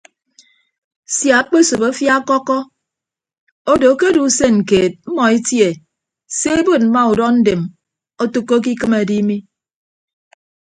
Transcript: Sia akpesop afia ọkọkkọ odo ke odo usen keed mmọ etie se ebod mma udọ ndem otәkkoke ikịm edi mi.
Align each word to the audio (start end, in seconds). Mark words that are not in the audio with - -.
Sia 1.15 1.35
akpesop 1.41 1.81
afia 1.87 2.13
ọkọkkọ 2.19 2.57
odo 3.71 3.89
ke 3.99 4.03
odo 4.11 4.21
usen 4.29 4.55
keed 4.69 4.93
mmọ 5.07 5.23
etie 5.35 5.69
se 6.37 6.49
ebod 6.59 6.81
mma 6.87 7.01
udọ 7.11 7.25
ndem 7.39 7.61
otәkkoke 8.23 8.69
ikịm 8.73 8.93
edi 9.01 9.17
mi. 9.27 9.37